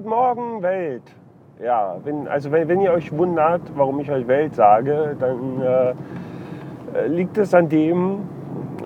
[0.00, 1.02] Guten Morgen, Welt.
[1.62, 5.92] Ja, wenn, also wenn, wenn ihr euch wundert, warum ich euch Welt sage, dann äh,
[7.06, 8.20] liegt es an dem,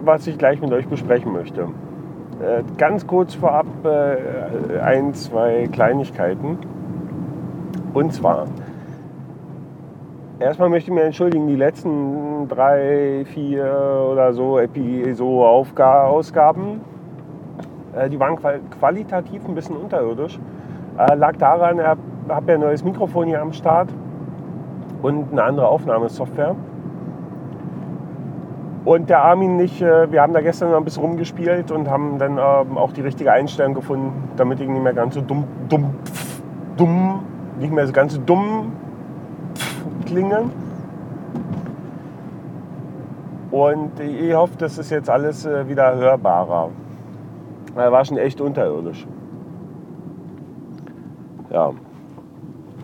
[0.00, 1.68] was ich gleich mit euch besprechen möchte.
[2.42, 6.58] Äh, ganz kurz vorab äh, ein, zwei Kleinigkeiten.
[7.92, 8.48] Und zwar,
[10.40, 16.80] erstmal möchte ich mich entschuldigen, die letzten drei, vier oder so Episo-Ausgaben,
[17.96, 18.36] äh, die waren
[18.80, 20.40] qualitativ ein bisschen unterirdisch.
[20.96, 21.98] Äh, lag daran, ich habe
[22.46, 23.88] ja ein neues Mikrofon hier am Start
[25.02, 26.54] und eine andere Aufnahmesoftware.
[28.84, 32.18] Und der Armin nicht, äh, wir haben da gestern noch ein bisschen rumgespielt und haben
[32.18, 35.94] dann ähm, auch die richtige Einstellung gefunden, damit ich nicht mehr ganz so dumm, dumm,
[36.04, 36.42] pf,
[36.76, 37.20] dumm,
[37.58, 38.72] nicht mehr so ganz so dumm
[39.54, 40.50] pf, klinge.
[43.50, 46.70] Und ich hoffe, das ist jetzt alles äh, wieder hörbarer.
[47.74, 49.06] Er war schon echt unterirdisch.
[51.54, 51.72] Ja.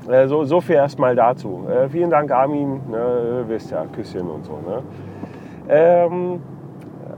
[0.08, 1.66] Äh, so, so viel erstmal dazu.
[1.68, 2.80] Äh, vielen Dank, Armin.
[2.88, 4.52] Ne, wisst ja, Küsschen und so.
[4.52, 4.82] Ne?
[5.68, 6.40] Ähm,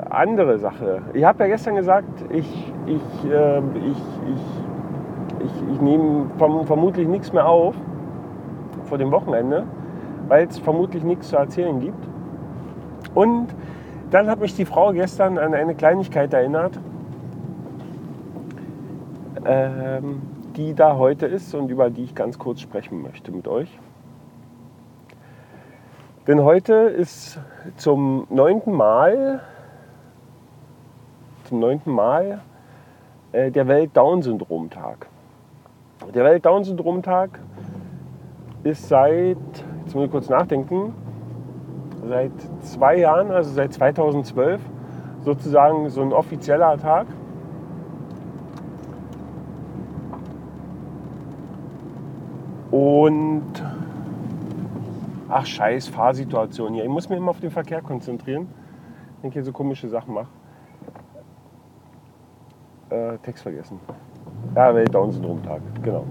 [0.08, 1.02] andere Sache.
[1.12, 3.98] Ich habe ja gestern gesagt, ich, ich, äh, ich,
[4.32, 6.30] ich, ich, ich nehme
[6.64, 7.74] vermutlich nichts mehr auf
[8.84, 9.64] vor dem Wochenende,
[10.28, 12.08] weil es vermutlich nichts zu erzählen gibt.
[13.14, 13.48] Und
[14.10, 16.78] dann hat mich die Frau gestern an eine Kleinigkeit erinnert,
[19.44, 20.22] ähm,
[20.56, 23.78] die da heute ist und über die ich ganz kurz sprechen möchte mit euch.
[26.26, 27.40] Denn heute ist
[27.76, 29.40] zum neunten Mal,
[31.44, 32.40] zum neunten Mal
[33.32, 35.08] äh, der Welt-Down-Syndrom-Tag.
[36.14, 37.40] Der Welt-Down-Syndrom-Tag
[38.62, 39.36] ist seit,
[39.84, 40.94] jetzt muss ich kurz nachdenken,
[42.06, 44.60] seit zwei Jahren, also seit 2012,
[45.24, 47.06] sozusagen so ein offizieller Tag.
[52.72, 53.62] Und
[55.28, 56.84] ach scheiß Fahrsituation hier.
[56.84, 58.46] Ich muss mich immer auf den Verkehr konzentrieren,
[59.20, 60.28] wenn ich hier so komische Sachen mache.
[62.88, 63.78] Äh, Text vergessen.
[64.56, 66.06] Ja, Welt-Down-Syndrom-Tag, genau.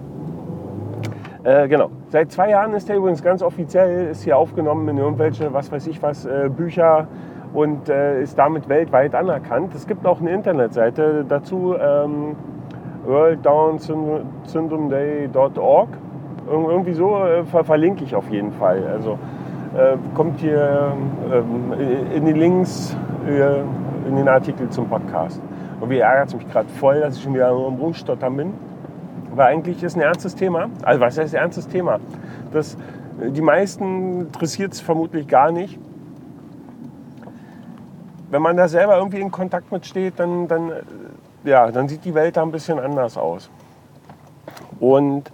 [1.44, 1.90] Äh, genau.
[2.10, 5.88] Seit zwei Jahren ist der übrigens ganz offiziell, ist hier aufgenommen in irgendwelche, was weiß
[5.88, 7.08] ich was, äh, Bücher
[7.54, 9.74] und äh, ist damit weltweit anerkannt.
[9.74, 12.36] Es gibt auch eine Internetseite dazu, ähm,
[13.06, 15.90] worlddownsyndromeday.org
[16.52, 18.86] irgendwie so äh, verlinke ich auf jeden Fall.
[18.88, 19.18] Also
[19.76, 20.94] äh, kommt hier
[21.32, 21.74] ähm,
[22.14, 22.96] in die Links
[23.28, 23.62] äh,
[24.08, 25.42] in den Artikel zum Podcast.
[25.80, 28.54] Und wie ärgert es mich gerade voll, dass ich schon wieder am Rumstottern bin.
[29.32, 30.70] Aber eigentlich ist ein ernstes Thema.
[30.84, 32.00] Also was heißt ernstes Thema?
[32.52, 32.78] Das,
[33.20, 35.80] die meisten interessiert es vermutlich gar nicht.
[38.30, 40.72] Wenn man da selber irgendwie in Kontakt mit steht, dann, dann,
[41.44, 43.50] ja, dann sieht die Welt da ein bisschen anders aus.
[44.80, 45.32] Und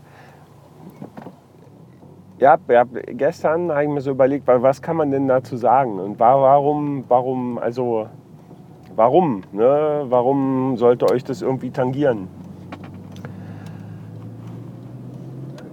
[2.39, 5.99] ja, ja, gestern habe ich mir so überlegt, was kann man denn dazu sagen?
[5.99, 8.07] Und warum, warum, also,
[8.95, 9.43] warum?
[9.51, 10.05] Ne?
[10.09, 12.27] Warum sollte euch das irgendwie tangieren?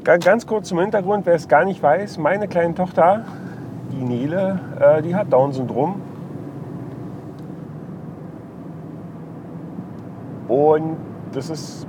[0.05, 3.25] Ganz kurz zum Hintergrund, wer es gar nicht weiß, meine kleine Tochter,
[3.91, 6.01] die Nele, äh, die hat Down-Syndrom.
[10.49, 10.97] Und
[11.33, 11.87] das ist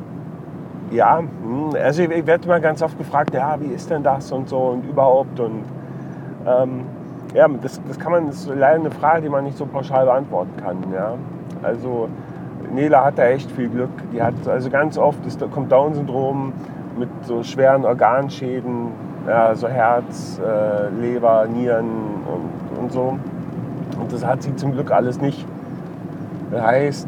[0.91, 4.49] ja, hm, also ich werde immer ganz oft gefragt, ja, wie ist denn das und
[4.49, 5.63] so und überhaupt und
[6.45, 6.81] ähm,
[7.33, 10.05] ja, das, das kann man, das ist leider eine Frage, die man nicht so pauschal
[10.05, 10.77] beantworten kann.
[10.93, 11.15] Ja.
[11.61, 12.07] Also
[12.73, 13.89] Nela hat da echt viel Glück.
[14.13, 16.53] Die hat also ganz oft ist, kommt Down-Syndrom
[16.97, 18.87] mit so schweren Organschäden,
[19.27, 21.89] ja, so Herz, äh, Leber, Nieren
[22.25, 23.17] und, und so.
[23.99, 25.45] Und das hat sie zum Glück alles nicht.
[26.51, 27.07] Das heißt,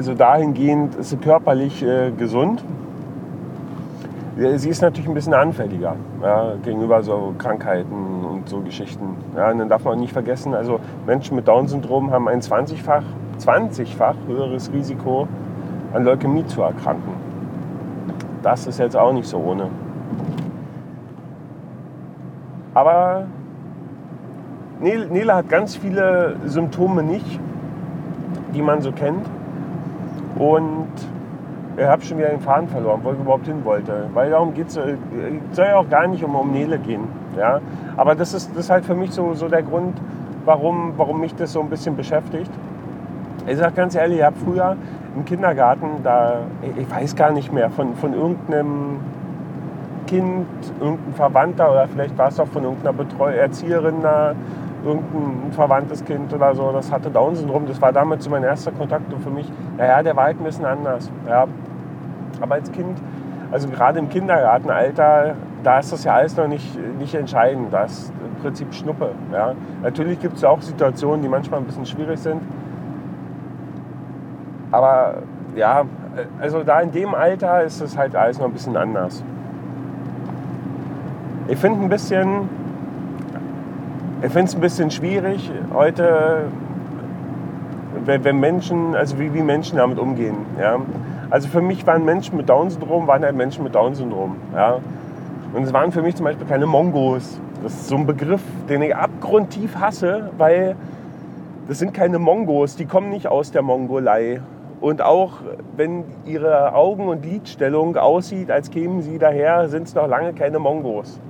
[0.00, 2.64] also dahingehend ist sie körperlich äh, gesund.
[4.34, 9.14] Sie ist natürlich ein bisschen anfälliger ja, gegenüber so Krankheiten und so Geschichten.
[9.36, 13.02] Ja, und dann darf man nicht vergessen, also Menschen mit Down-Syndrom haben ein 20-fach
[13.38, 15.28] 20-fach höheres Risiko
[15.92, 17.12] an Leukämie zu erkranken.
[18.42, 19.68] Das ist jetzt auch nicht so ohne.
[22.72, 23.26] Aber
[24.80, 27.38] Nele hat ganz viele Symptome nicht,
[28.54, 29.26] die man so kennt.
[30.40, 30.88] Und
[31.76, 34.06] ich habe schon wieder den Faden verloren, wo ich überhaupt hin wollte.
[34.14, 34.96] Weil darum geht es, äh,
[35.52, 37.04] soll ja auch gar nicht um, um Nele gehen.
[37.36, 37.60] Ja?
[37.98, 40.00] Aber das ist, das ist halt für mich so, so der Grund,
[40.46, 42.50] warum, warum mich das so ein bisschen beschäftigt.
[43.46, 44.76] Ich sage ganz ehrlich, ich habe früher
[45.14, 46.38] im Kindergarten, da,
[46.76, 49.00] ich weiß gar nicht mehr, von, von irgendeinem
[50.06, 50.46] Kind,
[50.80, 54.34] irgendein Verwandter oder vielleicht war es auch von irgendeiner Betreu Erzieherin da,
[54.84, 57.66] irgendein verwandtes Kind oder so, das hatte Down-Syndrom.
[57.66, 60.44] Das war damals so mein erster Kontakt und für mich, naja, der war halt ein
[60.44, 61.10] bisschen anders.
[61.28, 61.46] Ja.
[62.40, 62.98] Aber als Kind
[63.50, 65.34] Also gerade im Kindergartenalter,
[65.64, 67.72] da ist das ja alles noch nicht, nicht entscheidend.
[67.72, 69.10] Das ist im Prinzip Schnuppe.
[69.32, 69.54] Ja.
[69.82, 72.42] Natürlich gibt es auch Situationen, die manchmal ein bisschen schwierig sind.
[74.70, 75.14] Aber
[75.56, 75.82] ja,
[76.40, 79.24] also da in dem Alter ist es halt alles noch ein bisschen anders.
[81.48, 82.48] Ich finde ein bisschen,
[84.22, 86.44] ich finde es ein bisschen schwierig heute,
[88.04, 90.36] wenn Menschen, also wie, wie Menschen damit umgehen.
[90.60, 90.78] Ja.
[91.30, 94.36] Also für mich waren Menschen mit Down-Syndrom, waren halt Menschen mit Down-Syndrom.
[94.54, 94.78] Ja.
[95.54, 97.40] Und es waren für mich zum Beispiel keine Mongos.
[97.62, 100.76] Das ist so ein Begriff, den ich abgrundtief hasse, weil
[101.68, 104.40] das sind keine Mongos, die kommen nicht aus der Mongolei.
[104.80, 105.34] Und auch
[105.76, 110.58] wenn ihre Augen- und Lidstellung aussieht, als kämen sie daher, sind es noch lange keine
[110.58, 111.20] Mongos.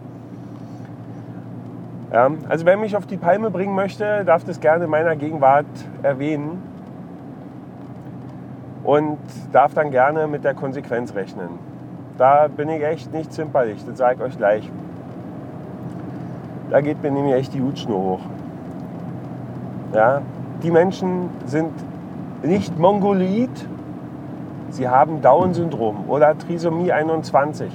[2.12, 5.66] Ja, also wer mich auf die Palme bringen möchte, darf das gerne in meiner Gegenwart
[6.02, 6.60] erwähnen
[8.82, 9.18] und
[9.52, 11.50] darf dann gerne mit der Konsequenz rechnen.
[12.18, 14.70] Da bin ich echt nicht zimperlich, das sage ich euch gleich.
[16.70, 18.20] Da geht mir nämlich echt die Hutschnur hoch.
[19.94, 20.20] Ja,
[20.62, 21.72] die Menschen sind
[22.42, 23.50] nicht mongoloid,
[24.70, 27.70] sie haben Down-Syndrom oder Trisomie 21.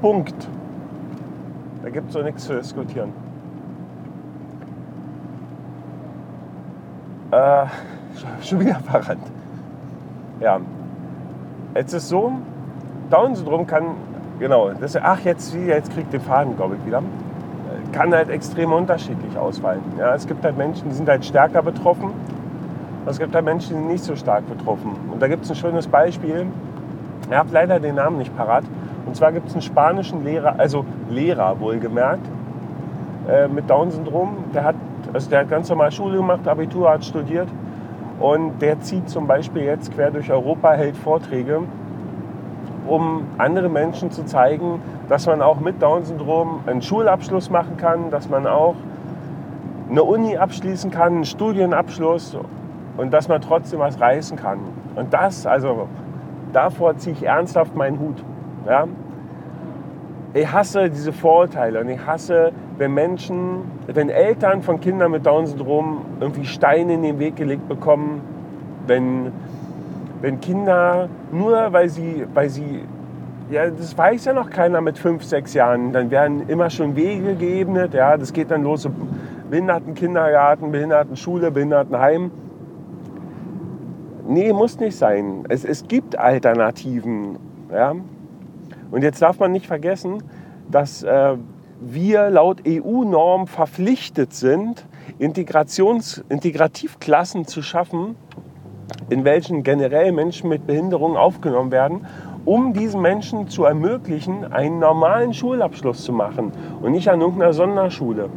[0.00, 0.48] Punkt.
[1.82, 3.12] Da gibt es so nichts zu diskutieren.
[7.32, 7.66] Äh,
[8.42, 9.26] schon wieder verrannt.
[10.40, 10.60] Ja.
[11.74, 12.32] Jetzt ist so,
[13.10, 13.94] Down-Syndrom kann,
[14.38, 17.02] genau, das, ach, jetzt, jetzt kriegt den Faden, glaube ich, wieder.
[17.92, 19.82] Kann halt extrem unterschiedlich ausfallen.
[19.98, 22.10] Ja, es gibt halt Menschen, die sind halt stärker betroffen.
[23.06, 24.92] Es gibt halt Menschen, die sind nicht so stark betroffen.
[25.10, 26.46] Und da gibt es ein schönes Beispiel.
[27.28, 28.64] Ich habe leider den Namen nicht parat.
[29.06, 32.26] Und zwar gibt es einen spanischen Lehrer, also Lehrer wohlgemerkt,
[33.28, 34.44] äh, mit Down-Syndrom.
[34.54, 34.76] Der hat,
[35.12, 37.48] also der hat ganz normal Schule gemacht, Abitur, hat studiert.
[38.20, 41.60] Und der zieht zum Beispiel jetzt quer durch Europa, hält Vorträge,
[42.86, 48.28] um andere Menschen zu zeigen, dass man auch mit Down-Syndrom einen Schulabschluss machen kann, dass
[48.28, 48.76] man auch
[49.90, 52.36] eine Uni abschließen kann, einen Studienabschluss
[52.96, 54.58] und dass man trotzdem was reißen kann.
[54.94, 55.88] Und das, also
[56.52, 58.22] davor ziehe ich ernsthaft meinen Hut.
[58.66, 58.86] Ja?
[60.34, 66.02] Ich hasse diese Vorurteile und ich hasse, wenn Menschen, wenn Eltern von Kindern mit Down-Syndrom
[66.20, 68.22] irgendwie Steine in den Weg gelegt bekommen,
[68.86, 69.30] wenn,
[70.22, 72.84] wenn Kinder nur weil sie, weil sie,
[73.50, 77.34] ja, das weiß ja noch keiner mit fünf, sechs Jahren, dann werden immer schon Wege
[77.34, 78.88] geebnet, ja, das geht dann los,
[79.50, 82.30] Behindertenkindergarten, Behindertenschule, Behindertenheim.
[84.26, 85.44] Nee, muss nicht sein.
[85.50, 87.36] Es, es gibt Alternativen.
[87.70, 87.94] Ja?
[88.92, 90.22] Und jetzt darf man nicht vergessen,
[90.70, 91.36] dass äh,
[91.80, 94.86] wir laut EU-Norm verpflichtet sind,
[95.18, 98.16] Integrations Integrativklassen zu schaffen,
[99.08, 102.06] in welchen generell Menschen mit Behinderung aufgenommen werden,
[102.44, 106.52] um diesen Menschen zu ermöglichen, einen normalen Schulabschluss zu machen
[106.82, 108.28] und nicht an irgendeiner Sonderschule.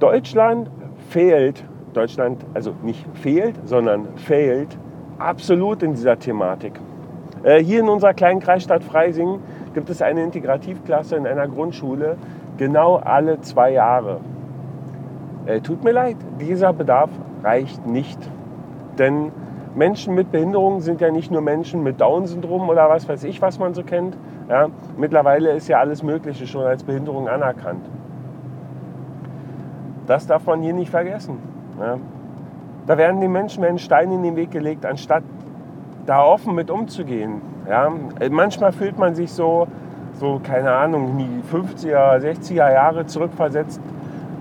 [0.00, 0.70] Deutschland
[1.08, 1.64] fehlt,
[1.94, 4.76] Deutschland also nicht fehlt, sondern fehlt
[5.18, 6.78] absolut in dieser Thematik.
[7.42, 9.40] Äh, hier in unserer kleinen Kreisstadt Freising
[9.74, 12.16] gibt es eine Integrativklasse in einer Grundschule
[12.56, 14.20] genau alle zwei Jahre.
[15.46, 17.10] Äh, tut mir leid, dieser Bedarf
[17.42, 18.18] reicht nicht.
[18.98, 19.32] Denn
[19.74, 23.58] Menschen mit Behinderung sind ja nicht nur Menschen mit Down-Syndrom oder was weiß ich, was
[23.58, 24.16] man so kennt.
[24.48, 27.84] Ja, mittlerweile ist ja alles Mögliche schon als Behinderung anerkannt.
[30.06, 31.38] Das darf man hier nicht vergessen.
[31.80, 31.96] Ja.
[32.86, 35.22] Da werden den Menschen einen Stein in den Weg gelegt, anstatt
[36.06, 37.40] da offen mit umzugehen.
[37.68, 37.90] Ja?
[38.30, 39.66] Manchmal fühlt man sich so,
[40.14, 43.80] so, keine Ahnung, in die 50er, 60er Jahre zurückversetzt,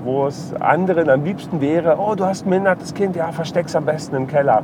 [0.03, 3.85] wo es anderen am liebsten wäre, oh, du hast ein behindertes Kind, ja, versteck's am
[3.85, 4.63] besten im Keller.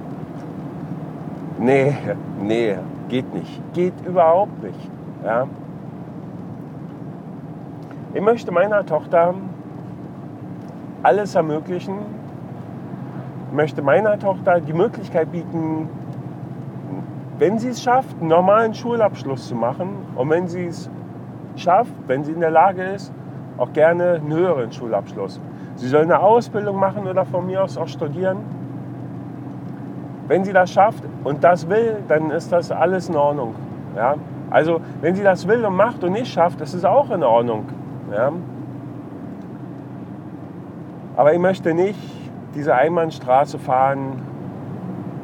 [1.60, 1.96] Nee,
[2.42, 2.76] nee,
[3.10, 3.62] geht nicht.
[3.74, 4.90] Geht überhaupt nicht.
[5.24, 5.48] Ja?
[8.14, 9.34] Ich möchte meiner Tochter
[11.04, 12.00] alles ermöglichen,
[13.50, 15.88] ich möchte meiner Tochter die Möglichkeit bieten,
[17.40, 20.90] wenn sie es schafft, einen normalen Schulabschluss zu machen und wenn sie es
[21.56, 23.12] schafft, wenn sie in der Lage ist,
[23.58, 25.40] auch gerne einen höheren Schulabschluss.
[25.76, 28.38] Sie soll eine Ausbildung machen oder von mir aus auch studieren.
[30.28, 33.56] Wenn sie das schafft und das will, dann ist das alles in Ordnung.
[33.96, 34.16] Ja?
[34.50, 37.66] Also wenn sie das will und macht und nicht schafft, das ist auch in Ordnung.
[38.12, 38.32] Ja?
[41.16, 42.00] Aber ich möchte nicht
[42.56, 44.22] diese Einbahnstraße fahren,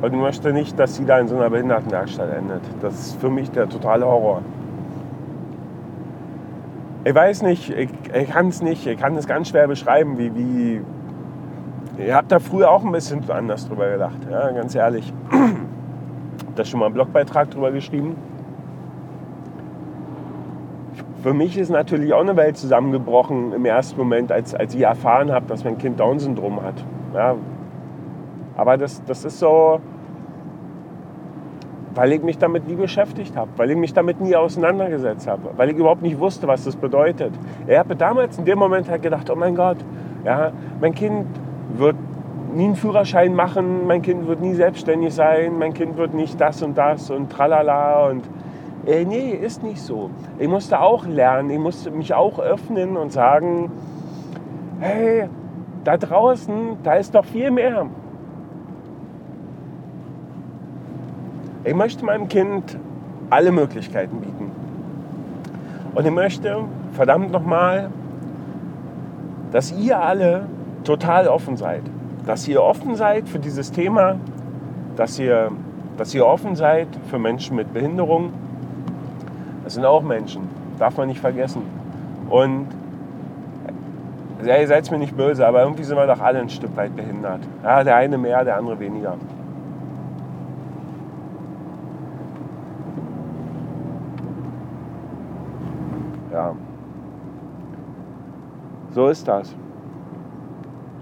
[0.03, 2.59] und ich möchte nicht, dass sie da in so einer Behindertenwerkstatt endet.
[2.81, 4.41] Das ist für mich der totale Horror.
[7.05, 10.35] Ich weiß nicht, ich, ich kann es nicht, ich kann es ganz schwer beschreiben, wie,
[10.35, 10.81] wie.
[11.97, 15.13] Ihr habt da früher auch ein bisschen anders drüber gedacht, ja, ganz ehrlich.
[16.55, 18.17] da schon mal einen Blogbeitrag drüber geschrieben.
[21.21, 25.31] für mich ist natürlich auch eine Welt zusammengebrochen im ersten Moment, als, als ich erfahren
[25.31, 26.83] habe, dass mein Kind Down-Syndrom hat.
[27.13, 27.35] Ja.
[28.57, 29.79] Aber das, das ist so,
[31.95, 35.69] weil ich mich damit nie beschäftigt habe, weil ich mich damit nie auseinandergesetzt habe, weil
[35.69, 37.33] ich überhaupt nicht wusste, was das bedeutet.
[37.67, 39.77] Ich habe damals in dem Moment halt gedacht, oh mein Gott,
[40.25, 41.27] ja, mein Kind
[41.77, 41.95] wird
[42.55, 46.61] nie einen Führerschein machen, mein Kind wird nie selbstständig sein, mein Kind wird nicht das
[46.61, 48.23] und das und tralala und
[48.85, 50.09] äh, nee, ist nicht so.
[50.39, 53.71] Ich musste auch lernen, ich musste mich auch öffnen und sagen,
[54.79, 55.29] hey,
[55.83, 57.87] da draußen, da ist doch viel mehr.
[61.65, 62.77] Ich möchte meinem Kind
[63.29, 64.51] alle Möglichkeiten bieten.
[65.95, 67.89] Und ich möchte, verdammt nochmal,
[69.51, 70.45] dass ihr alle
[70.83, 71.83] total offen seid.
[72.25, 74.15] Dass ihr offen seid für dieses Thema,
[74.97, 75.51] dass ihr,
[75.97, 78.33] dass ihr offen seid für Menschen mit Behinderung.
[79.63, 81.61] Das sind auch Menschen, darf man nicht vergessen.
[82.29, 82.67] Und
[84.45, 86.93] ja, ihr seid mir nicht böse, aber irgendwie sind wir doch alle ein Stück weit
[86.95, 87.39] behindert.
[87.63, 89.15] Ja, der eine mehr, der andere weniger.
[98.93, 99.55] So ist das.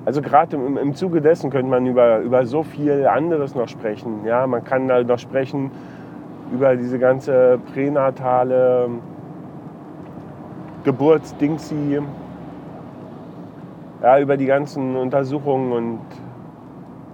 [0.05, 4.25] Also gerade im, im Zuge dessen könnte man über, über so viel anderes noch sprechen.
[4.25, 5.71] Ja, man kann halt noch sprechen
[6.51, 8.89] über diese ganze pränatale
[10.83, 12.01] Geburtsdingsi,
[14.01, 15.99] ja, über die ganzen Untersuchungen und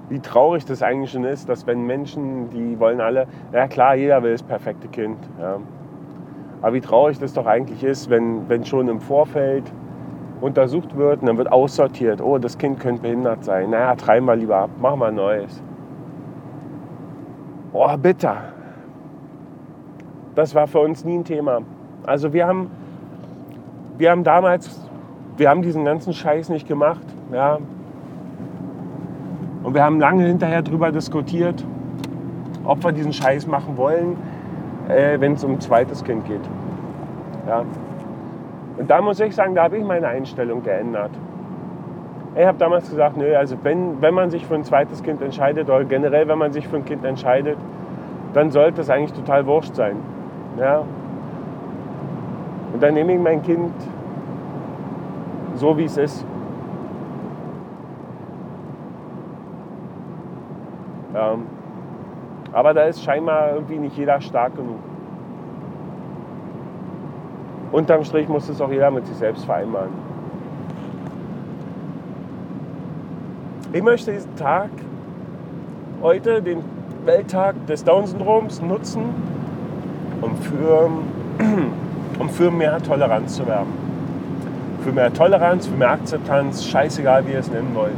[0.09, 4.23] wie traurig das eigentlich schon ist, dass wenn Menschen, die wollen alle, ja klar, jeder
[4.23, 5.17] will das perfekte Kind.
[5.39, 5.57] Ja.
[6.61, 9.63] Aber wie traurig das doch eigentlich ist, wenn, wenn schon im Vorfeld
[10.41, 13.71] untersucht wird und dann wird aussortiert, oh, das Kind könnte behindert sein.
[13.71, 15.61] Naja, treiben wir lieber ab, machen wir ein neues.
[17.73, 18.37] Oh, bitter.
[20.35, 21.61] Das war für uns nie ein Thema.
[22.05, 22.69] Also wir haben,
[23.97, 24.87] wir haben damals,
[25.35, 27.05] wir haben diesen ganzen Scheiß nicht gemacht.
[27.33, 27.57] Ja.
[29.63, 31.65] Und wir haben lange hinterher darüber diskutiert,
[32.63, 34.15] ob wir diesen Scheiß machen wollen,
[34.87, 36.41] äh, wenn es um ein zweites Kind geht.
[37.47, 37.65] Ja.
[38.77, 41.11] Und da muss ich sagen, da habe ich meine Einstellung geändert.
[42.35, 45.67] Ich habe damals gesagt, nö, also wenn, wenn man sich für ein zweites Kind entscheidet
[45.67, 47.57] oder generell, wenn man sich für ein Kind entscheidet,
[48.33, 49.95] dann sollte es eigentlich total wurscht sein.
[50.59, 50.83] Ja.
[52.73, 53.73] Und dann nehme ich mein Kind
[55.55, 56.23] so, wie es ist.
[61.15, 61.35] Ja.
[62.53, 64.77] Aber da ist scheinbar irgendwie nicht jeder stark genug.
[67.71, 69.89] Unterm Strich muss es auch jeder mit sich selbst vereinbaren.
[73.73, 74.69] Ich möchte diesen Tag
[76.01, 76.63] heute, den
[77.05, 79.03] Welttag des Down-Syndroms, nutzen,
[80.21, 80.89] um für,
[82.19, 83.73] um für mehr Toleranz zu werben.
[84.83, 87.97] Für mehr Toleranz, für mehr Akzeptanz, scheißegal wie ihr es nennen wollt.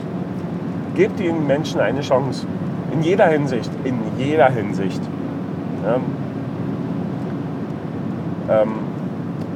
[0.95, 2.47] Gebt den Menschen eine Chance.
[2.91, 3.69] In jeder Hinsicht.
[3.83, 5.01] In jeder Hinsicht.
[5.85, 5.99] Ja.
[8.61, 8.71] Ähm,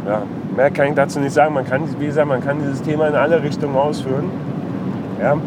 [0.05, 0.23] ja,
[0.55, 1.53] mehr kann ich dazu nicht sagen.
[1.53, 4.29] Man kann, wie gesagt, man kann dieses Thema in alle Richtungen ausführen.
[5.21, 5.37] Ja.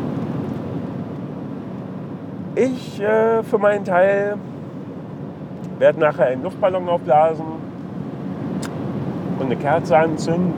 [2.54, 4.36] Ich äh, für meinen Teil
[5.78, 7.44] werde nachher einen Luftballon aufblasen
[9.38, 10.54] und eine Kerze anzünden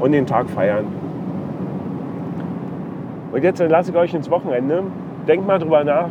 [0.00, 0.86] und den Tag feiern.
[3.32, 4.84] Und jetzt lasse ich euch ins Wochenende.
[5.26, 6.10] Denkt mal drüber nach.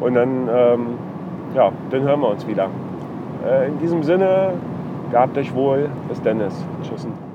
[0.00, 0.86] Und dann, ähm,
[1.54, 2.68] ja, dann hören wir uns wieder.
[3.46, 4.52] Äh, in diesem Sinne,
[5.10, 5.88] gehabt euch wohl.
[6.08, 6.54] Bis Dennis.
[6.82, 7.27] Tschüssen.